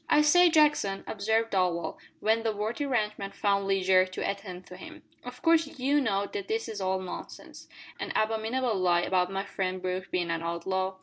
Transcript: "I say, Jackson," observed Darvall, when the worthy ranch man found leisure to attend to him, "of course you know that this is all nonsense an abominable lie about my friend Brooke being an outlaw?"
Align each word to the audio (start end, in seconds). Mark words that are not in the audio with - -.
"I 0.09 0.21
say, 0.23 0.49
Jackson," 0.49 1.03
observed 1.05 1.51
Darvall, 1.51 1.99
when 2.21 2.41
the 2.41 2.51
worthy 2.55 2.87
ranch 2.87 3.19
man 3.19 3.33
found 3.33 3.67
leisure 3.67 4.03
to 4.07 4.27
attend 4.27 4.65
to 4.65 4.75
him, 4.75 5.03
"of 5.23 5.43
course 5.43 5.67
you 5.77 6.01
know 6.01 6.25
that 6.33 6.47
this 6.47 6.67
is 6.67 6.81
all 6.81 6.99
nonsense 6.99 7.69
an 7.99 8.11
abominable 8.15 8.73
lie 8.73 9.01
about 9.01 9.31
my 9.31 9.45
friend 9.45 9.79
Brooke 9.79 10.09
being 10.09 10.31
an 10.31 10.41
outlaw?" 10.41 10.95